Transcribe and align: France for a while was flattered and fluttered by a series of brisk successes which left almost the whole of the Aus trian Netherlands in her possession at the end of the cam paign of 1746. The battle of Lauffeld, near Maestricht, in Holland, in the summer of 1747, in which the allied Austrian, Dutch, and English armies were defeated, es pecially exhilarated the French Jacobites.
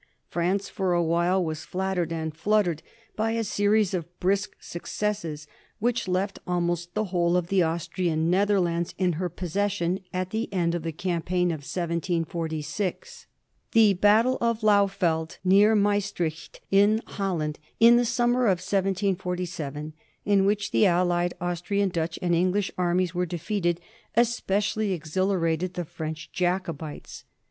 France 0.29 0.67
for 0.67 0.93
a 0.93 1.03
while 1.03 1.45
was 1.45 1.63
flattered 1.63 2.11
and 2.11 2.35
fluttered 2.35 2.81
by 3.15 3.33
a 3.33 3.43
series 3.43 3.93
of 3.93 4.19
brisk 4.19 4.55
successes 4.59 5.45
which 5.77 6.07
left 6.07 6.39
almost 6.47 6.95
the 6.95 7.03
whole 7.13 7.37
of 7.37 7.49
the 7.49 7.61
Aus 7.63 7.87
trian 7.87 8.21
Netherlands 8.25 8.95
in 8.97 9.13
her 9.21 9.29
possession 9.29 9.99
at 10.11 10.31
the 10.31 10.51
end 10.51 10.73
of 10.73 10.81
the 10.81 10.91
cam 10.91 11.21
paign 11.21 11.49
of 11.53 11.61
1746. 11.61 13.27
The 13.73 13.93
battle 13.93 14.39
of 14.41 14.61
Lauffeld, 14.61 15.37
near 15.45 15.75
Maestricht, 15.75 16.61
in 16.71 17.03
Holland, 17.05 17.59
in 17.79 17.97
the 17.97 18.03
summer 18.03 18.45
of 18.45 18.57
1747, 18.57 19.93
in 20.25 20.45
which 20.47 20.71
the 20.71 20.87
allied 20.87 21.35
Austrian, 21.39 21.89
Dutch, 21.89 22.17
and 22.23 22.33
English 22.33 22.71
armies 22.75 23.13
were 23.13 23.27
defeated, 23.27 23.79
es 24.15 24.39
pecially 24.41 24.93
exhilarated 24.95 25.75
the 25.75 25.85
French 25.85 26.31
Jacobites. 26.31 27.23